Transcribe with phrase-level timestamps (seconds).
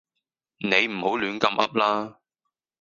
[0.57, 2.17] 你唔好亂咁噏啦